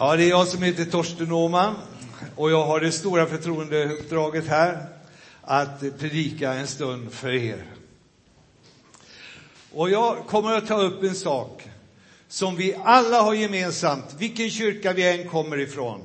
[0.00, 1.74] Ja, det är jag som heter Torsten Åhman
[2.36, 4.86] och jag har det stora förtroendeuppdraget här
[5.40, 7.64] att predika en stund för er.
[9.72, 11.62] Och jag kommer att ta upp en sak
[12.28, 16.00] som vi alla har gemensamt, vilken kyrka vi än kommer ifrån.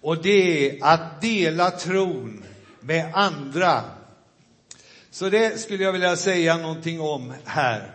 [0.00, 2.44] Och det är att dela tron
[2.80, 3.80] med andra.
[5.10, 7.94] Så det skulle jag vilja säga någonting om här.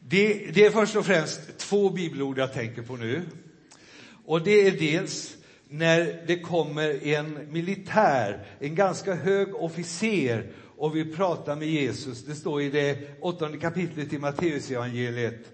[0.00, 3.22] Det, det är först och främst två bibelord jag tänker på nu.
[4.26, 5.36] Och det är dels
[5.68, 12.24] när det kommer en militär, en ganska hög officer och vill prata med Jesus.
[12.24, 15.52] Det står i det åttonde kapitlet i Matteusevangeliet.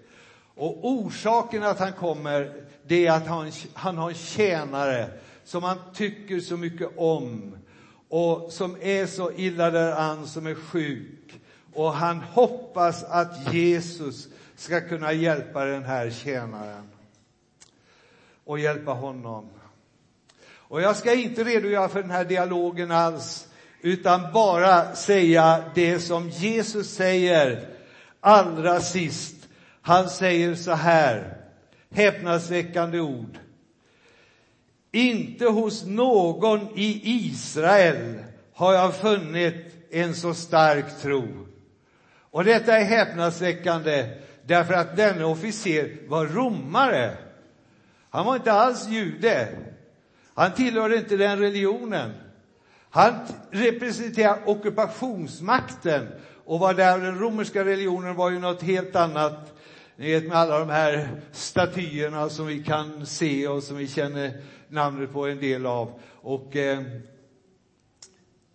[0.55, 2.53] Och orsaken att han kommer,
[2.87, 5.09] det är att han, han har en tjänare
[5.43, 7.57] som han tycker så mycket om
[8.09, 11.41] och som är så illa däran, som är sjuk.
[11.73, 16.89] Och han hoppas att Jesus ska kunna hjälpa den här tjänaren
[18.49, 19.49] och hjälpa honom.
[20.51, 23.47] Och jag ska inte redogöra för den här dialogen alls,
[23.81, 27.67] utan bara säga det som Jesus säger
[28.19, 29.35] allra sist.
[29.81, 31.37] Han säger så här,
[31.91, 33.39] häpnadsväckande ord.
[34.91, 41.27] Inte hos någon i Israel har jag funnit en så stark tro.
[42.31, 44.09] Och detta är häpnadsväckande
[44.43, 47.17] därför att denne officer var romare.
[48.09, 49.47] Han var inte alls jude.
[50.33, 52.11] Han tillhörde inte den religionen.
[52.89, 53.13] Han
[53.51, 56.07] representerade ockupationsmakten
[56.45, 59.59] och var där den romerska religionen var ju något helt annat.
[59.95, 64.41] Ni vet med alla de här statyerna som vi kan se och som vi känner
[64.67, 65.99] namnet på en del av.
[66.21, 66.81] Och eh,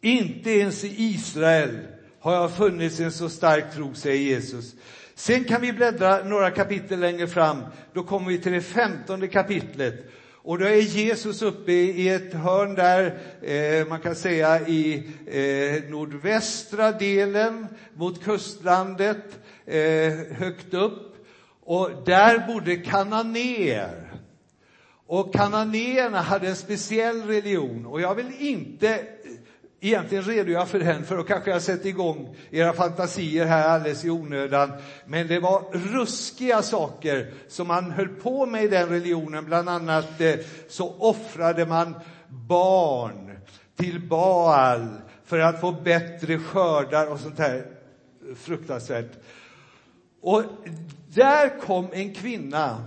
[0.01, 1.79] inte ens i Israel
[2.21, 4.75] har jag funnits en så stark tro, säger Jesus.
[5.15, 7.63] Sen kan vi bläddra några kapitel längre fram.
[7.93, 10.11] Då kommer vi till det femtonde kapitlet.
[10.33, 15.91] Och då är Jesus uppe i ett hörn där, eh, man kan säga i eh,
[15.91, 21.27] nordvästra delen mot kustlandet, eh, högt upp.
[21.61, 24.13] Och där bodde kananéer.
[25.07, 27.87] Och kananéerna hade en speciell religion.
[27.87, 29.01] Och jag vill inte
[29.85, 34.11] egentligen redogöra för den, för då kanske jag sätter igång era fantasier här alldeles i
[34.11, 34.73] onödan.
[35.07, 39.45] Men det var ruskiga saker som man höll på med i den religionen.
[39.45, 40.35] Bland annat eh,
[40.69, 41.95] så offrade man
[42.29, 43.39] barn
[43.77, 44.89] till Baal
[45.25, 47.67] för att få bättre skördar och sånt här
[48.37, 49.13] fruktansvärt.
[50.23, 50.43] Och
[51.15, 52.85] där kom en kvinna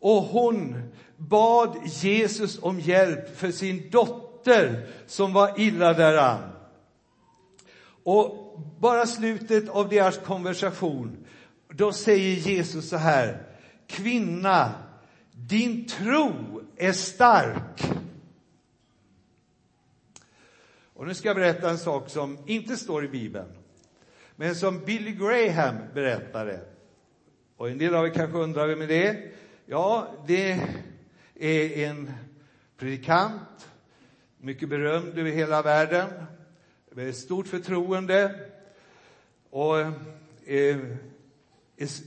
[0.00, 0.82] och hon
[1.16, 6.50] bad Jesus om hjälp för sin dotter dotter som var illa däran.
[8.02, 11.26] Och bara slutet av deras konversation,
[11.68, 13.42] då säger Jesus så här.
[13.86, 14.72] Kvinna,
[15.32, 17.92] din tro är stark.
[20.94, 23.48] Och nu ska jag berätta en sak som inte står i Bibeln,
[24.36, 26.60] men som Billy Graham berättade.
[27.56, 29.32] Och en del av er kanske undrar vem det är
[29.66, 30.60] Ja, det
[31.34, 32.12] är en
[32.78, 33.67] predikant
[34.40, 36.08] mycket berömd över hela världen,
[36.90, 38.34] med stort förtroende
[39.50, 39.80] och
[40.46, 40.76] eh,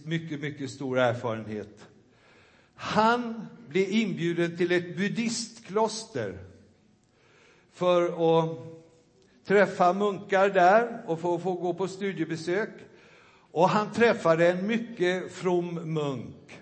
[0.06, 1.88] mycket, mycket stor erfarenhet.
[2.76, 6.38] Han blev inbjuden till ett buddhistkloster
[7.72, 8.58] för att
[9.46, 12.70] träffa munkar där och få, få gå på studiebesök.
[13.52, 16.60] Och han träffade en mycket from munk.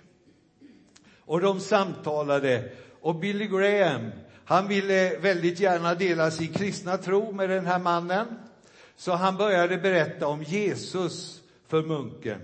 [1.20, 2.72] Och de samtalade.
[3.02, 4.12] Och Billy Graham
[4.50, 8.28] han ville väldigt gärna dela sin kristna tro med den här mannen.
[8.96, 12.42] Så han började berätta om Jesus för munken.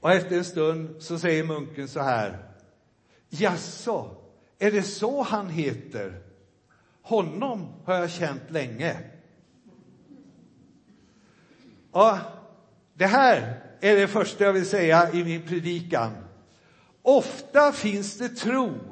[0.00, 2.38] Och efter en stund så säger munken så här.
[3.28, 4.16] Jaså,
[4.58, 6.22] är det så han heter?
[7.02, 8.96] Honom har jag känt länge.
[11.92, 12.18] Ja,
[12.94, 16.12] det här är det första jag vill säga i min predikan.
[17.02, 18.90] Ofta finns det tro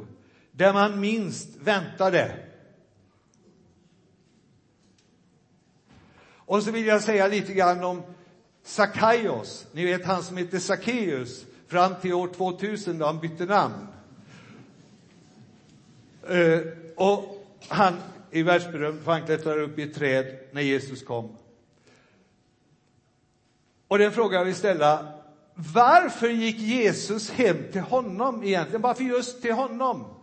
[0.58, 2.36] där man minst väntade.
[6.30, 8.02] Och så vill jag säga lite grann om
[8.62, 9.66] Sakaios.
[9.72, 13.86] Ni vet han som heter Sackeus fram till år 2000 då han bytte namn.
[16.30, 16.60] Uh,
[16.96, 17.96] och han
[18.30, 21.36] är världsberömd för han klättrar upp i ett träd när Jesus kom.
[23.88, 25.12] Och den frågan jag vill ställa,
[25.54, 28.82] varför gick Jesus hem till honom egentligen?
[28.82, 30.17] Varför just till honom?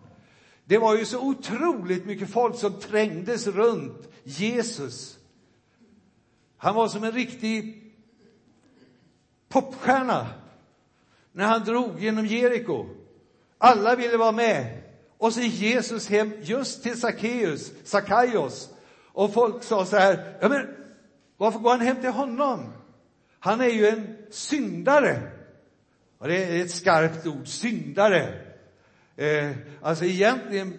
[0.65, 5.17] Det var ju så otroligt mycket folk som trängdes runt Jesus.
[6.57, 7.83] Han var som en riktig
[9.49, 10.27] popstjärna
[11.31, 12.85] när han drog genom Jeriko.
[13.57, 14.81] Alla ville vara med.
[15.17, 18.69] Och så gick Jesus hem just till Sackeus, Sackaios.
[19.13, 20.67] Och folk sa så här, ja men
[21.37, 22.73] varför går han hem till honom?
[23.39, 25.31] Han är ju en syndare.
[26.17, 28.44] Och det är ett skarpt ord, syndare.
[29.15, 29.51] Eh,
[29.81, 30.77] alltså egentligen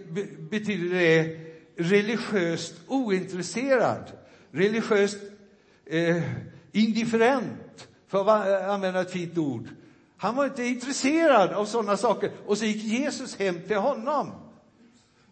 [0.51, 1.39] betyder det
[1.77, 4.13] religiöst ointresserad,
[4.51, 5.19] religiöst
[5.87, 6.23] eh,
[6.73, 9.69] indifferent, för att eh, använda ett fint ord.
[10.17, 12.31] Han var inte intresserad av sådana saker.
[12.47, 14.33] Och så gick Jesus hem till honom.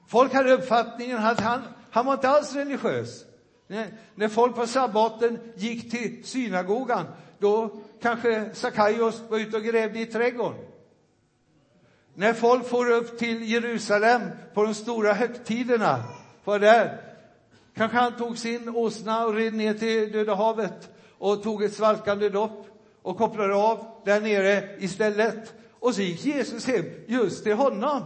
[0.09, 3.25] Folk hade uppfattningen att han, han var inte alls religiös.
[3.67, 7.07] När, när folk på sabbaten gick till synagogan,
[7.39, 10.74] då kanske Sakaios var ute och grävde i trädgården.
[12.15, 14.23] När folk for upp till Jerusalem
[14.55, 16.03] på de stora högtiderna,
[16.45, 17.01] var där,
[17.77, 22.29] kanske han tog sin åsna och red ner till Döda havet och tog ett svalkande
[22.29, 22.67] dopp
[23.03, 25.55] och kopplade av där nere istället.
[25.73, 28.03] Och så gick Jesus hem just till honom.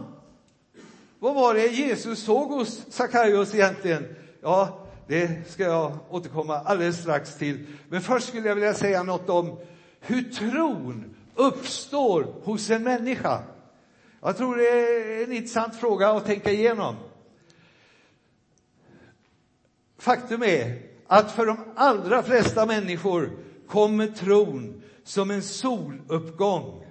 [1.19, 4.15] Vad var det Jesus såg hos Sackaios egentligen?
[4.41, 7.65] Ja, det ska jag återkomma alldeles strax till.
[7.89, 9.59] Men först skulle jag vilja säga något om
[9.99, 13.43] hur tron uppstår hos en människa.
[14.21, 16.95] Jag tror det är en intressant fråga att tänka igenom.
[19.97, 23.31] Faktum är att för de allra flesta människor
[23.67, 26.85] kommer tron som en soluppgång.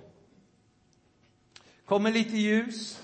[1.86, 3.02] Kommer lite ljus,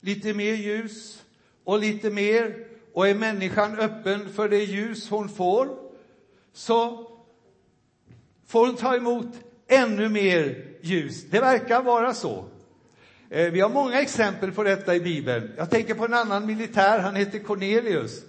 [0.00, 1.24] lite mer ljus
[1.64, 5.78] och lite mer och är människan öppen för det ljus hon får
[6.52, 7.10] så
[8.46, 9.28] får hon ta emot
[9.66, 11.24] ännu mer ljus.
[11.30, 12.44] Det verkar vara så.
[13.30, 15.52] Eh, vi har många exempel på detta i Bibeln.
[15.56, 18.22] Jag tänker på en annan militär, han heter Cornelius.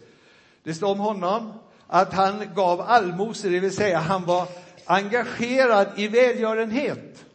[0.64, 1.54] Det står om honom
[1.88, 4.48] att han gav allmosor, det vill säga han var
[4.86, 7.26] engagerad i välgörenhet.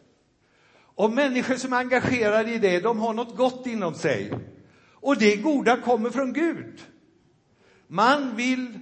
[0.94, 4.32] Och människor som är engagerade i det, de har något gott inom sig.
[4.94, 6.80] Och det goda kommer från Gud.
[7.86, 8.78] Man vill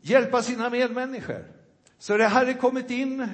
[0.00, 1.44] hjälpa sina medmänniskor.
[1.98, 3.28] Så det hade kommit in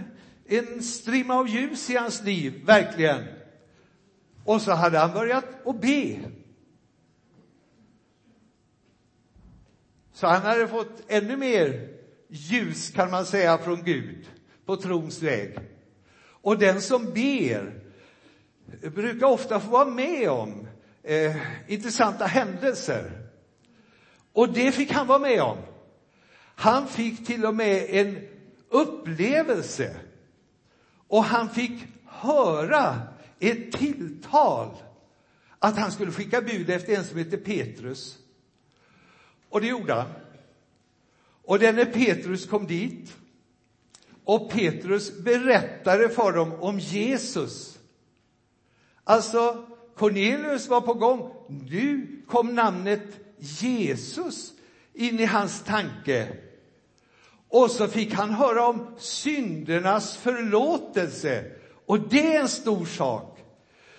[0.46, 3.24] en strimma av ljus i hans liv, verkligen.
[4.46, 6.18] Och så hade han börjat att be.
[10.12, 11.88] Så han hade fått ännu mer
[12.28, 14.26] ljus, kan man säga, från Gud
[14.66, 15.58] på trons väg.
[16.18, 17.80] Och den som ber
[18.90, 20.68] brukar ofta få vara med om
[21.02, 23.10] eh, intressanta händelser.
[24.32, 25.58] Och det fick han vara med om.
[26.54, 28.28] Han fick till och med en
[28.68, 29.96] upplevelse.
[31.08, 34.76] Och han fick höra ett tilltal
[35.58, 38.18] att han skulle skicka bud efter en som hette Petrus.
[39.48, 40.10] Och det gjorde han.
[41.42, 43.16] Och denne Petrus kom dit
[44.24, 47.78] och Petrus berättade för dem om Jesus.
[49.04, 49.66] Alltså,
[49.96, 51.34] Cornelius var på gång.
[51.48, 53.06] Nu kom namnet
[53.38, 54.52] Jesus
[54.92, 56.36] in i hans tanke.
[57.48, 61.44] Och så fick han höra om syndernas förlåtelse.
[61.86, 63.38] Och det är en stor sak.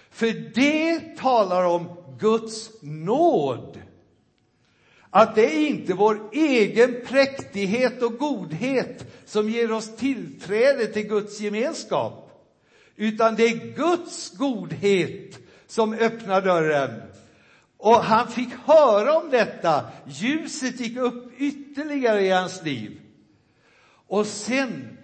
[0.10, 1.88] För det talar om
[2.20, 3.82] Guds nåd.
[5.10, 11.40] Att det är inte vår egen präktighet och godhet som ger oss tillträde till Guds
[11.40, 12.46] gemenskap,
[12.96, 15.38] utan det är Guds godhet
[15.68, 17.02] som öppnar dörren.
[17.78, 19.86] Och han fick höra om detta.
[20.08, 23.02] Ljuset gick upp ytterligare i hans liv.
[24.08, 24.98] Och sen,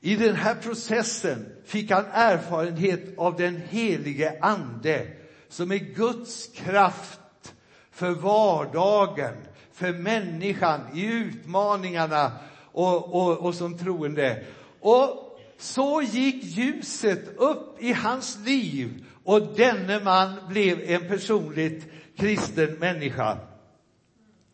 [0.00, 5.06] i den här processen, fick han erfarenhet av den helige Ande,
[5.48, 7.54] som är Guds kraft
[7.90, 9.34] för vardagen,
[9.72, 12.32] för människan i utmaningarna
[12.72, 14.44] och, och, och som troende.
[14.80, 22.74] Och så gick ljuset upp i hans liv och denne man blev en personligt kristen
[22.74, 23.38] människa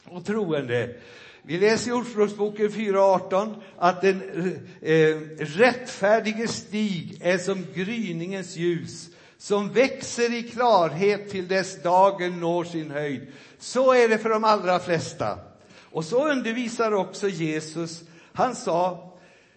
[0.05, 0.95] och troende.
[1.43, 4.23] Vi läser i Ordspråksboken 4.18 att den
[4.81, 12.65] eh, rättfärdige stig är som gryningens ljus som växer i klarhet till dess dagen når
[12.65, 13.27] sin höjd.
[13.59, 15.39] Så är det för de allra flesta.
[15.91, 18.03] Och så undervisar också Jesus.
[18.33, 19.13] Han sa,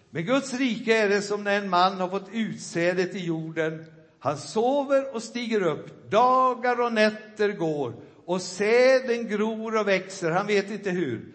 [0.09, 3.85] med Guds rike är det som när en man har fått utsädet i jorden.
[4.19, 7.93] Han sover och stiger upp, dagar och nätter går
[8.25, 11.25] och säden gror och växer, han vet inte hur.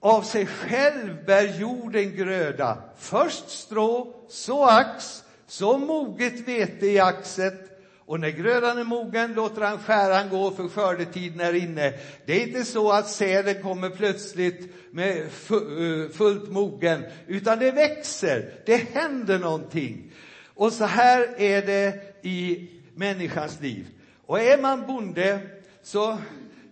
[0.00, 7.76] Av sig själv bär jorden gröda, först strå, så ax, så moget vete i axet
[8.06, 11.92] och när grödan är mogen låter han skäran gå för skördetiden är inne.
[12.26, 18.52] Det är inte så att säden kommer plötsligt med eh, fullt mogen, utan det växer,
[18.66, 20.12] det händer någonting.
[20.54, 23.86] Och så här är det i människans liv.
[24.26, 25.38] Och är man bonde
[25.82, 26.18] så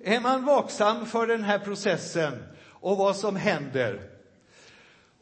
[0.05, 2.33] är man vaksam för den här processen
[2.85, 4.01] och vad som händer.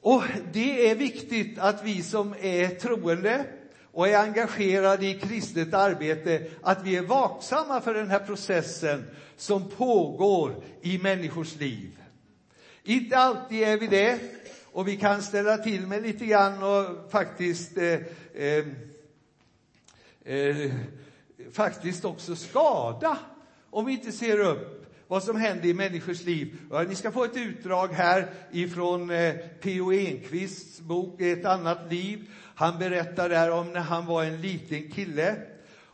[0.01, 3.45] Och det är viktigt att vi som är troende
[3.93, 9.05] och är engagerade i kristet arbete, att vi är vaksamma för den här processen
[9.37, 11.91] som pågår i människors liv.
[12.83, 14.19] Inte alltid är vi det,
[14.73, 17.99] och vi kan ställa till med lite grann och faktiskt eh,
[18.35, 18.67] eh,
[20.25, 20.73] eh,
[21.53, 23.19] faktiskt också skada
[23.71, 24.82] om vi inte ser upp
[25.13, 26.59] vad som händer i människors liv.
[26.89, 29.93] Ni ska få ett utdrag här ifrån eh, P.O.
[29.93, 32.31] Enquists bok Ett annat liv.
[32.55, 35.37] Han berättar där om när han var en liten kille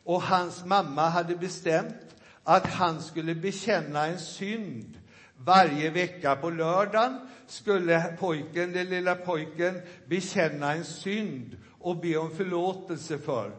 [0.04, 4.98] och hans mamma hade bestämt att han skulle bekänna en synd
[5.36, 12.30] varje vecka på lördagen skulle pojken, den lilla pojken bekänna en synd och be om
[12.30, 13.52] förlåtelse för.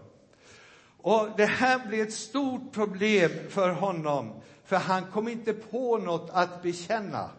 [1.01, 6.29] Och Det här blev ett stort problem för honom, för han kom inte på något
[6.33, 7.29] att bekänna.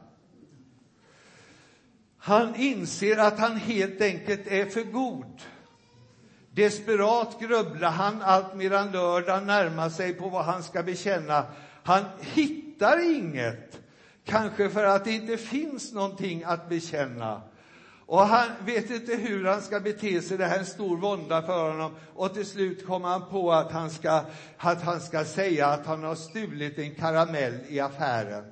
[2.19, 5.41] Han inser att han helt enkelt är för god.
[6.51, 11.47] Desperat grubblar han allt medan lördagen närmar sig på vad han ska bekänna.
[11.83, 13.81] Han hittar inget,
[14.25, 17.43] kanske för att det inte finns någonting att bekänna.
[18.11, 21.43] Och han vet inte hur han ska bete sig, det här är en stor vånda
[21.43, 21.93] för honom.
[22.15, 24.25] Och till slut kommer han på att han ska,
[24.57, 28.45] att han ska säga att han har stulit en karamell i affären.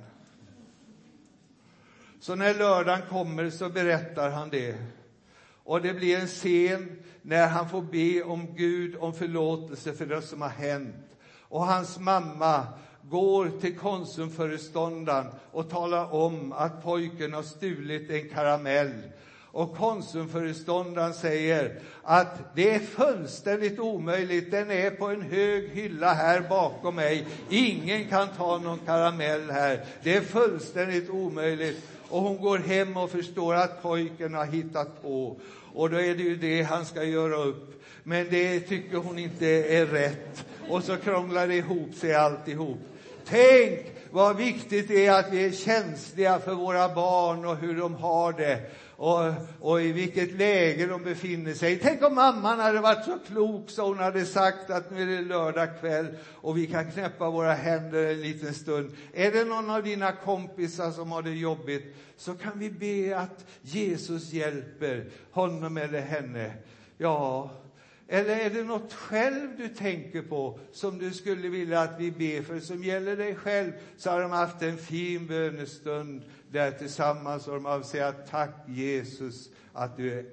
[2.21, 4.77] Så när lördagen kommer så berättar han det.
[5.65, 10.23] Och det blir en scen när han får be om Gud om förlåtelse för det
[10.23, 11.17] som har hänt.
[11.41, 12.67] Och hans mamma
[13.03, 18.93] går till Konsumföreståndaren och talar om att pojken har stulit en karamell
[19.53, 26.41] och Konsumföreståndaren säger att det är fullständigt omöjligt, den är på en hög hylla här
[26.41, 27.27] bakom mig.
[27.51, 29.85] Ingen kan ta någon karamell här.
[30.03, 31.83] Det är fullständigt omöjligt.
[32.09, 35.37] Och hon går hem och förstår att pojken har hittat på.
[35.75, 37.83] Och då är det ju det han ska göra upp.
[38.03, 40.45] Men det tycker hon inte är rätt.
[40.69, 42.79] Och så krånglar det ihop sig alltihop.
[43.25, 47.95] Tänk vad viktigt det är att vi är känsliga för våra barn och hur de
[47.95, 48.61] har det
[48.99, 51.79] och, och i vilket läge de befinner sig.
[51.79, 55.29] Tänk om mamman hade varit så klok så hon hade sagt att nu är det
[55.29, 58.97] lördag kväll och vi kan knäppa våra händer en liten stund.
[59.13, 63.47] Är det någon av dina kompisar som har det jobbigt så kan vi be att
[63.63, 66.53] Jesus hjälper honom eller henne.
[66.97, 67.51] Ja,
[68.09, 72.43] eller är det något själv du tänker på som du skulle vilja att vi ber
[72.43, 73.73] för, som gäller dig själv?
[73.97, 79.51] Så har de haft en fin bönestund där tillsammans och de har säga tack Jesus
[79.73, 80.27] att du är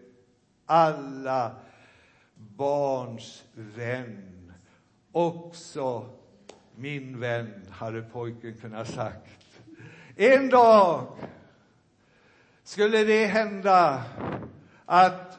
[0.66, 1.56] alla
[2.36, 4.54] barns vän.
[5.12, 6.10] Också
[6.76, 9.46] min vän, hade pojken kunnat sagt.
[10.16, 11.18] En dag
[12.64, 14.04] skulle det hända
[14.86, 15.38] att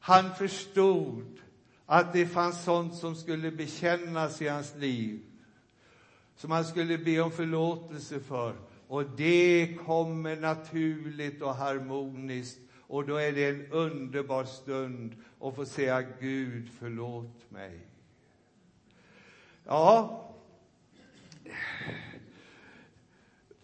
[0.00, 1.40] han förstod
[1.86, 5.20] att det fanns sånt som skulle bekännas i hans liv,
[6.36, 8.54] som han skulle be om förlåtelse för.
[8.88, 15.64] Och det kommer naturligt och harmoniskt och då är det en underbar stund att få
[15.64, 17.80] säga Gud, förlåt mig.
[19.64, 20.22] Ja,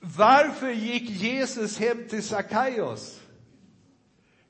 [0.00, 3.20] varför gick Jesus hem till Sackaios?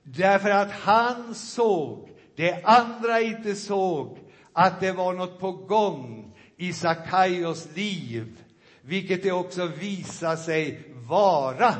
[0.02, 4.18] Därför att han såg det andra inte såg
[4.52, 8.41] att det var något på gång i Sakaios liv,
[8.82, 11.74] vilket det också visar sig vara.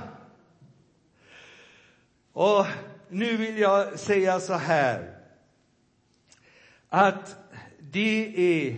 [2.33, 2.67] Och
[3.09, 5.19] nu vill jag säga så här,
[6.89, 7.37] att
[7.79, 8.77] det är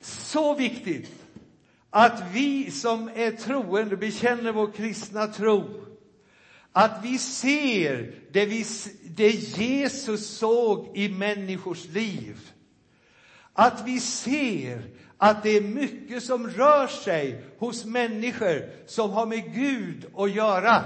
[0.00, 1.10] så viktigt
[1.90, 5.88] att vi som är troende bekänner vår kristna tro
[6.72, 8.64] att vi ser det, vi,
[9.04, 12.50] det Jesus såg i människors liv.
[13.52, 14.82] Att vi ser
[15.18, 20.84] att det är mycket som rör sig hos människor som har med Gud att göra.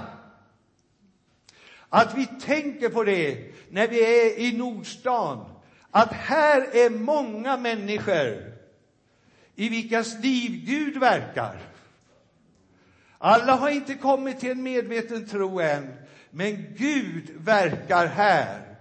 [1.89, 5.45] Att vi tänker på det när vi är i Nordstan,
[5.91, 8.53] att här är många människor
[9.55, 11.61] i vilkas liv Gud verkar.
[13.17, 15.93] Alla har inte kommit till en medveten tro än,
[16.31, 18.75] men Gud verkar här.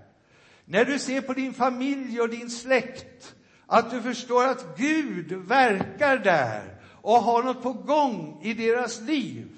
[0.65, 3.35] När du ser på din familj och din släkt,
[3.73, 6.63] att du förstår att Gud verkar där
[7.03, 9.49] och har något på gång i deras liv.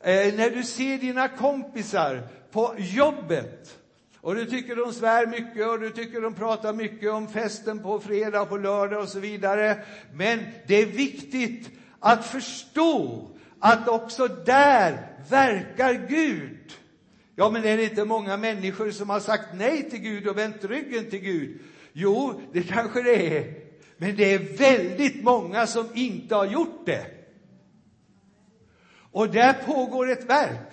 [0.00, 3.78] Eh, när du ser dina kompisar på jobbet
[4.20, 8.00] Och du tycker de svär mycket och du tycker de pratar mycket om festen på
[8.00, 9.84] fredag och på lördag och så vidare.
[10.12, 13.28] Men det är viktigt att förstå
[13.60, 16.72] att också där verkar Gud.
[17.34, 20.64] Ja, men är det inte många människor som har sagt nej till Gud och vänt
[20.64, 21.58] ryggen till Gud?
[21.98, 23.54] Jo, det kanske det är.
[23.96, 27.06] Men det är väldigt många som inte har gjort det.
[29.12, 30.72] Och där pågår ett verk.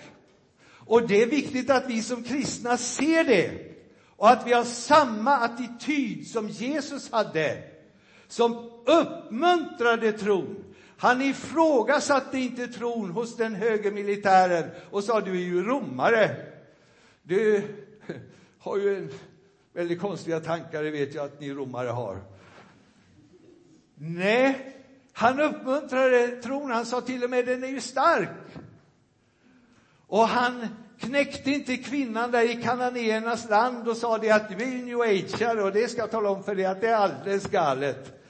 [0.66, 3.50] Och det är viktigt att vi som kristna ser det.
[4.16, 7.62] Och att vi har samma attityd som Jesus hade.
[8.28, 10.64] Som uppmuntrade tron.
[10.96, 16.36] Han ifrågasatte inte tron hos den höge militären och sa du är ju romare.
[17.22, 17.62] Du
[18.58, 19.10] har ju en
[19.74, 22.18] väldigt konstiga tankar, det vet jag att ni romare har.
[23.94, 24.74] Nej,
[25.12, 26.70] han uppmuntrade tron.
[26.70, 28.28] Han sa till och med den är ju stark.
[30.06, 30.66] Och han
[30.98, 35.62] knäckte inte kvinnan där i kananéernas land och sa det att du är new ageare
[35.62, 38.20] och det ska jag tala om för dig att det är alldeles galet.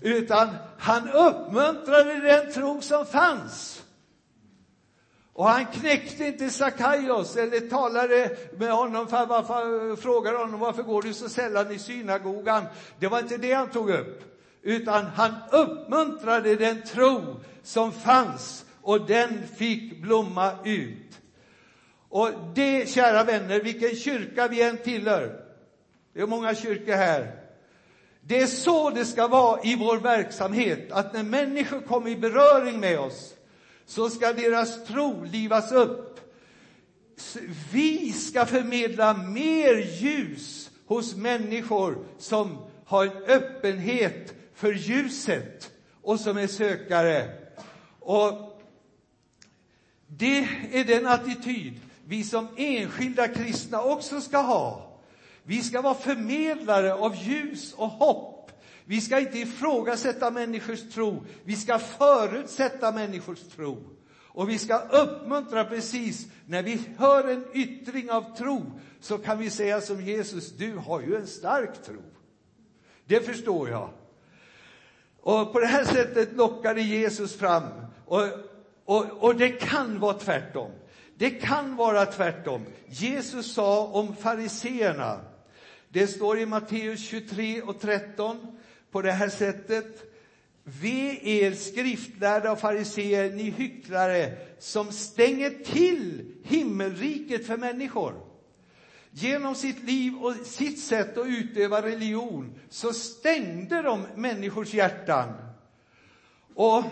[0.00, 3.85] Utan han uppmuntrade den tro som fanns.
[5.36, 11.02] Och han knäckte inte Sakaios eller talade med honom, för, varför, frågade honom varför går
[11.02, 12.64] du så sällan i synagogan.
[12.98, 14.22] Det var inte det han tog upp
[14.62, 21.20] utan han uppmuntrade den tro som fanns och den fick blomma ut.
[22.08, 25.40] Och det, kära vänner, vilken kyrka vi än tillhör,
[26.12, 27.40] det är många kyrkor här,
[28.20, 32.80] det är så det ska vara i vår verksamhet, att när människor kommer i beröring
[32.80, 33.35] med oss,
[33.86, 36.20] så ska deras tro livas upp.
[37.72, 45.70] Vi ska förmedla mer ljus hos människor som har en öppenhet för ljuset
[46.02, 47.32] och som är sökare.
[48.00, 48.62] Och
[50.06, 54.98] det är den attityd vi som enskilda kristna också ska ha.
[55.42, 58.35] Vi ska vara förmedlare av ljus och hopp.
[58.88, 63.96] Vi ska inte ifrågasätta människors tro, vi ska förutsätta människors tro.
[64.36, 69.50] Och vi ska uppmuntra precis när vi hör en yttring av tro så kan vi
[69.50, 72.02] säga som Jesus, du har ju en stark tro.
[73.04, 73.90] Det förstår jag.
[75.20, 77.62] Och på det här sättet lockade Jesus fram.
[78.04, 78.22] Och,
[78.84, 80.70] och, och det kan vara tvärtom.
[81.18, 82.64] Det kan vara tvärtom.
[82.86, 85.20] Jesus sa om fariseerna,
[85.88, 88.58] det står i Matteus 23 och 13
[88.90, 90.12] på det här sättet.
[90.64, 98.14] Ve er skriftlärda och fariseer, ni hycklare som stänger till himmelriket för människor.
[99.10, 105.32] Genom sitt liv och sitt sätt att utöva religion så stängde de människors hjärtan.
[106.54, 106.82] Och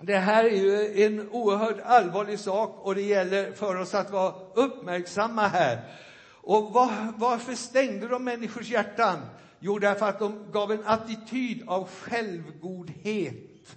[0.00, 4.34] det här är ju en oerhört allvarlig sak och det gäller för oss att vara
[4.54, 5.80] uppmärksamma här.
[6.26, 9.18] Och var, varför stängde de människors hjärtan?
[9.66, 13.76] Jo, därför att de gav en attityd av självgodhet.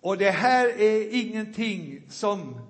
[0.00, 2.60] Och det här är ingenting som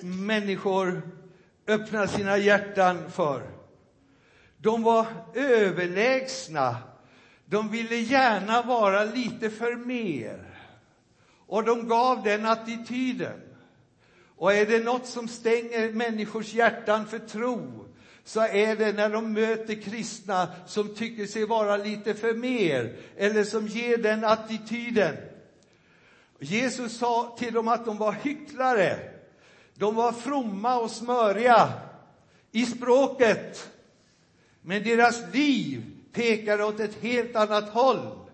[0.00, 1.02] människor
[1.66, 3.42] öppnar sina hjärtan för.
[4.56, 6.76] De var överlägsna.
[7.46, 10.60] De ville gärna vara lite för mer.
[11.46, 13.40] Och de gav den attityden.
[14.36, 17.87] Och är det något som stänger människors hjärtan för tro
[18.28, 23.44] så är det när de möter kristna som tycker sig vara lite för mer eller
[23.44, 25.16] som ger den attityden.
[26.38, 28.98] Jesus sa till dem att de var hycklare.
[29.74, 31.72] De var fromma och smöriga
[32.52, 33.70] i språket,
[34.62, 38.28] men deras liv pekade åt ett helt annat håll.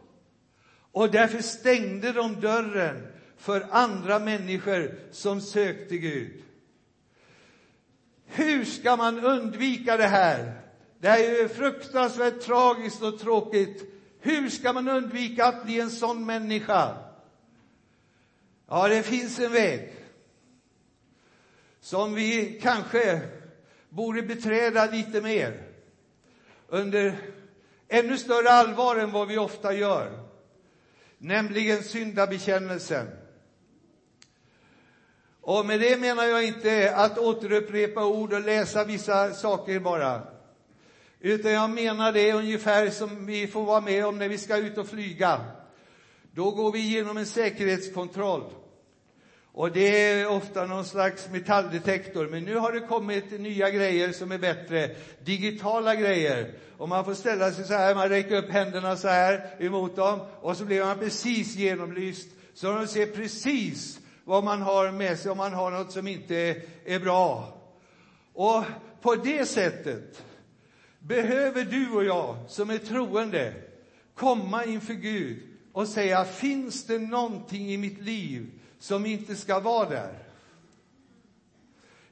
[0.92, 3.07] Och därför stängde de dörren
[3.38, 6.44] för andra människor som sökte Gud.
[8.36, 10.60] Hur ska man undvika det här?
[10.98, 13.90] Det här är ju fruktansvärt tragiskt och tråkigt.
[14.20, 16.96] Hur ska man undvika att bli en sån människa?
[18.68, 19.94] Ja, det finns en väg
[21.80, 23.20] som vi kanske
[23.88, 25.62] borde beträda lite mer
[26.68, 27.14] under
[27.88, 30.18] ännu större allvar än vad vi ofta gör,
[31.18, 33.06] nämligen syndabekännelsen.
[35.46, 40.22] Och med det menar jag inte att återupprepa ord och läsa vissa saker bara.
[41.20, 44.78] Utan jag menar det ungefär som vi får vara med om när vi ska ut
[44.78, 45.40] och flyga.
[46.33, 48.44] Då går vi igenom en säkerhetskontroll.
[49.52, 54.33] Och det är ofta någon slags metalldetektor, men nu har det kommit nya grejer som
[54.33, 54.90] är bättre,
[55.24, 56.52] digitala grejer.
[56.78, 60.20] Och man får ställa sig så här, man räcker upp händerna så här emot dem
[60.40, 65.30] och så blir man precis genomlyst, så de ser precis vad man har med sig,
[65.30, 67.56] om man har något som inte är bra.
[68.32, 68.64] Och
[69.00, 70.24] på det sättet
[70.98, 73.54] behöver du och jag som är troende
[74.14, 79.88] komma inför Gud och säga, finns det någonting i mitt liv som inte ska vara
[79.88, 80.18] där?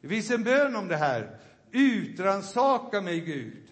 [0.01, 1.38] Det finns en bön om det här.
[1.72, 3.62] Utransaka mig, Gud.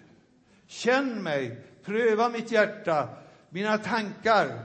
[0.67, 3.09] Känn mig, pröva mitt hjärta,
[3.49, 4.63] mina tankar.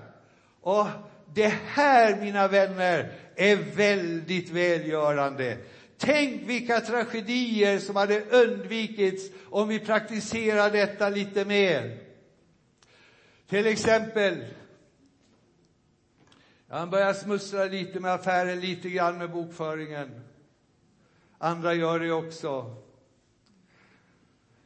[0.61, 0.87] Och
[1.33, 5.57] det här, mina vänner, är väldigt välgörande.
[5.97, 11.97] Tänk vilka tragedier som hade undvikits om vi praktiserade detta lite mer.
[13.47, 14.45] Till exempel,
[16.67, 20.21] han börjar smussla lite med affären, lite grann med bokföringen.
[21.37, 22.75] Andra gör det också.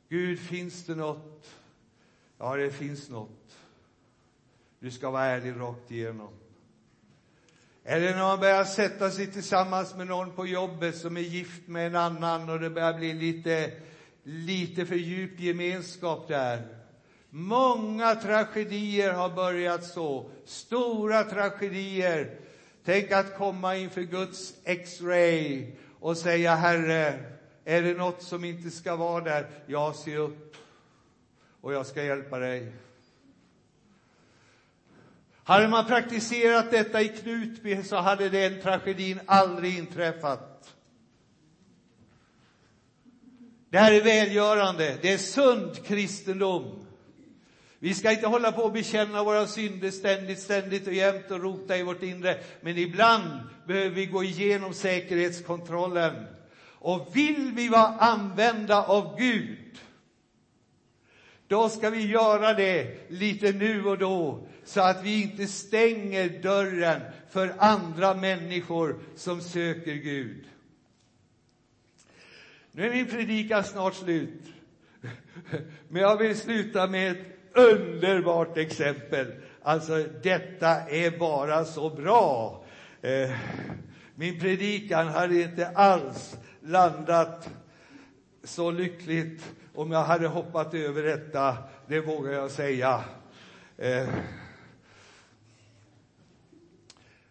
[0.10, 1.50] Gud, finns det något?
[2.38, 3.58] Ja, det finns något.
[4.80, 6.30] Du ska vara ärlig rakt igenom.
[7.84, 11.88] Eller när man börjar sätta sig tillsammans med någon på jobbet som är gift med
[11.88, 13.72] en annan och det börjar bli lite,
[14.24, 16.68] lite för djup gemenskap där.
[17.30, 20.32] Många tragedier har börjat så.
[20.46, 22.40] Stora tragedier.
[22.86, 27.20] Tänk att komma inför Guds X-ray och säga, Herre,
[27.66, 29.50] är det något som inte ska vara där?
[29.66, 30.56] Ja, se upp
[31.62, 32.74] och jag ska hjälpa dig.
[35.50, 40.76] Hade man praktiserat detta i Knutby så hade den tragedin aldrig inträffat.
[43.70, 46.86] Det här är välgörande, det är sund kristendom.
[47.80, 51.78] Vi ska inte hålla på och bekänna våra synder ständigt, ständigt och jämt och rota
[51.78, 52.40] i vårt inre.
[52.62, 56.26] Men ibland behöver vi gå igenom säkerhetskontrollen.
[56.80, 59.58] Och vill vi vara använda av Gud,
[61.50, 67.02] då ska vi göra det lite nu och då så att vi inte stänger dörren
[67.30, 70.46] för andra människor som söker Gud.
[72.72, 74.44] Nu är min predikan snart slut.
[75.88, 79.28] Men jag vill sluta med ett underbart exempel.
[79.62, 82.64] Alltså, detta är bara så bra.
[83.02, 83.32] Eh,
[84.16, 87.50] min predikan hade inte alls landat
[88.44, 93.04] så lyckligt om jag hade hoppat över detta, det vågar jag säga.
[93.78, 94.10] Eh,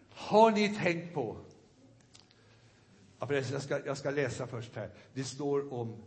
[0.09, 1.37] har ni tänkt på...
[3.19, 4.89] Ja, jag, ska, jag ska läsa först här.
[5.13, 6.03] Det står om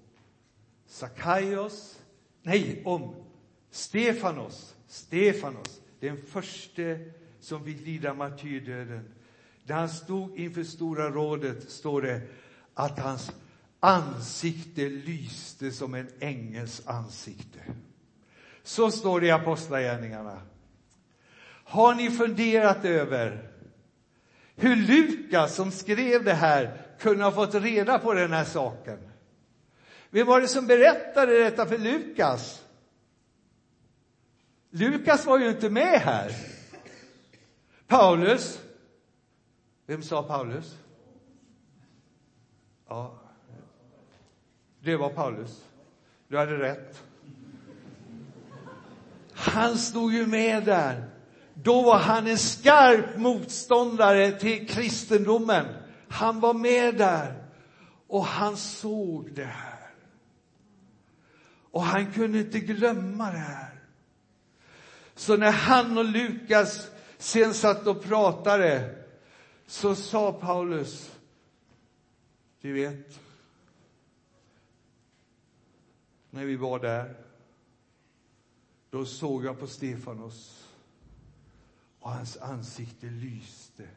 [0.86, 2.00] Sakaios,
[2.42, 3.14] nej, om
[3.70, 6.82] Stefanos, Stefanos, den första
[7.40, 9.14] som fick lida martyrdöden.
[9.64, 12.20] När han stod inför Stora rådet står det
[12.74, 13.32] att hans
[13.82, 17.58] ansikte lyste som en ängels ansikte.
[18.62, 20.42] Så står det i Apostlagärningarna.
[21.64, 23.50] Har ni funderat över
[24.54, 28.98] hur Lukas, som skrev det här, kunde ha fått reda på den här saken?
[30.10, 32.64] Vem var det som berättade detta för Lukas?
[34.70, 36.36] Lukas var ju inte med här.
[37.86, 38.60] Paulus.
[39.86, 40.76] Vem sa Paulus?
[42.88, 43.21] Ja,
[44.82, 45.64] det var Paulus.
[46.28, 47.02] Du hade rätt.
[49.32, 51.10] Han stod ju med där.
[51.54, 55.66] Då var han en skarp motståndare till kristendomen.
[56.08, 57.44] Han var med där
[58.06, 59.90] och han såg det här.
[61.70, 63.72] Och han kunde inte glömma det här.
[65.14, 68.94] Så när han och Lukas sen satt och pratade
[69.66, 71.10] så sa Paulus,
[72.60, 73.18] du vet,
[76.32, 77.14] när vi var där,
[78.90, 80.68] då såg jag på Stefanos
[82.00, 83.88] och hans ansikte lyste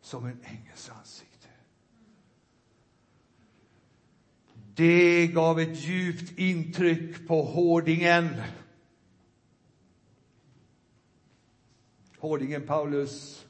[0.00, 1.48] som en ängels ansikte.
[4.74, 8.42] Det gav ett djupt intryck på hårdingen.
[12.18, 13.46] Hårdingen Paulus.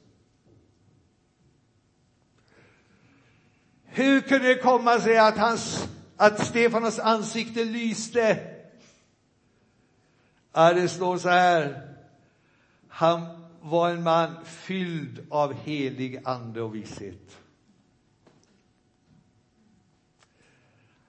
[3.85, 5.89] Hur kunde det komma sig att, hans,
[6.23, 8.55] att Stefanos ansikte lyste?
[10.53, 11.89] Ja, det står så här.
[12.89, 13.27] Han
[13.61, 17.39] var en man fylld av helig ande och visshet.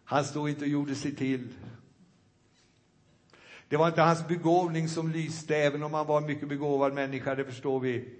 [0.04, 1.54] Han stod inte och gjorde sig till.
[3.68, 7.36] Det var inte hans begåvning som lyste, även om han var en mycket begåvad människa,
[7.36, 8.14] det förstår vi.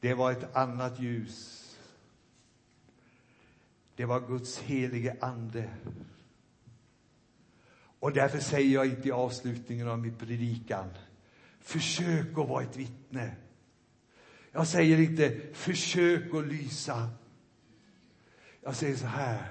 [0.00, 1.63] Det var ett annat ljus.
[3.96, 5.70] Det var Guds helige ande.
[8.00, 10.88] Och därför säger jag inte i avslutningen av min predikan,
[11.60, 13.36] försök att vara ett vittne.
[14.52, 17.10] Jag säger inte, försök att lysa.
[18.62, 19.50] Jag säger så här,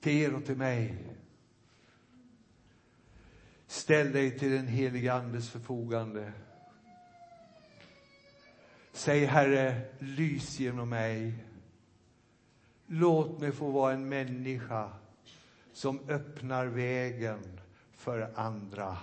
[0.00, 1.04] till er och till mig.
[3.66, 6.32] Ställ dig till den helige Andes förfogande.
[8.92, 11.44] Säg Herre, lys genom mig.
[12.90, 14.90] Låt mig få vara en människa
[15.72, 17.60] som öppnar vägen
[17.92, 18.96] för andra.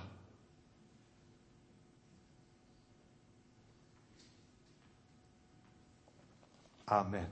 [6.85, 7.25] Amen.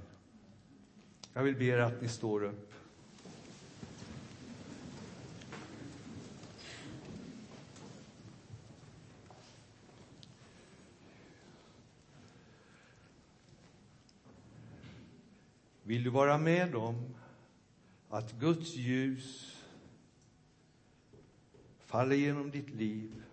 [1.34, 2.74] Jag vill be er att ni står upp.
[15.84, 17.15] Vill du vara med om
[18.10, 19.58] att Guds ljus
[21.80, 23.24] faller genom ditt liv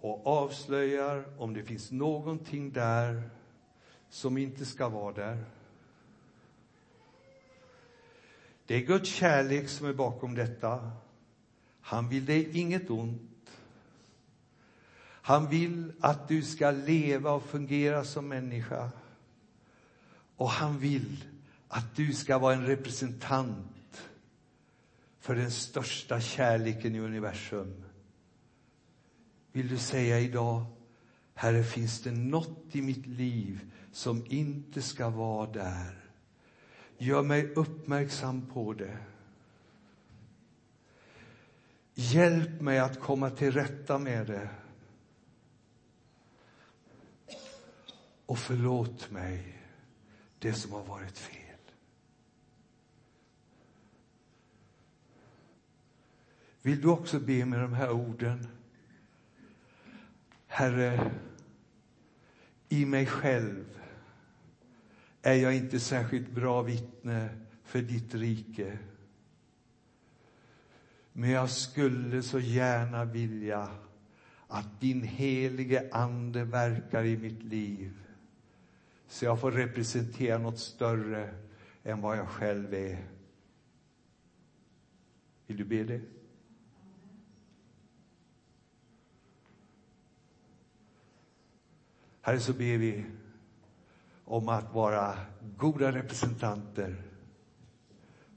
[0.00, 3.30] och avslöjar om det finns någonting där
[4.08, 5.44] som inte ska vara där.
[8.66, 10.90] Det är Guds kärlek som är bakom detta.
[11.80, 13.50] Han vill dig inget ont.
[15.02, 18.90] Han vill att du ska leva och fungera som människa.
[20.36, 21.24] Och han vill
[21.68, 24.02] att du ska vara en representant
[25.18, 27.84] för den största kärleken i universum.
[29.52, 30.64] Vill du säga idag,
[31.34, 36.10] Herre, finns det något i mitt liv som inte ska vara där?
[36.98, 38.98] Gör mig uppmärksam på det.
[41.94, 44.48] Hjälp mig att komma till rätta med det.
[48.26, 49.55] Och förlåt mig
[50.46, 51.58] det som har varit fel.
[56.62, 58.46] Vill du också be med de här orden?
[60.46, 61.10] Herre,
[62.68, 63.64] i mig själv
[65.22, 67.28] är jag inte särskilt bra vittne
[67.64, 68.78] för ditt rike.
[71.12, 73.68] Men jag skulle så gärna vilja
[74.48, 78.05] att din helige Ande verkar i mitt liv
[79.08, 81.34] så jag får representera något större
[81.84, 83.06] än vad jag själv är.
[85.46, 86.00] Vill du be det?
[92.20, 93.04] Herre, så ber vi
[94.24, 95.18] om att vara
[95.56, 97.02] goda representanter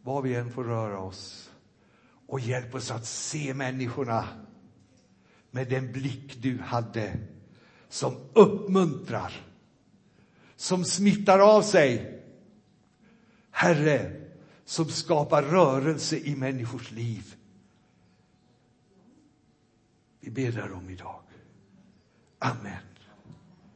[0.02, 1.52] var vi än får röra oss.
[2.28, 4.28] Och hjälp oss att se människorna
[5.52, 7.18] med den blick du hade
[7.88, 9.49] som uppmuntrar,
[10.60, 12.22] som smittar av sig.
[13.52, 14.16] Herre,
[14.66, 17.36] som skapar rörelse i människors liv.
[20.20, 21.22] Vi ber därom idag.
[22.40, 22.84] Amen.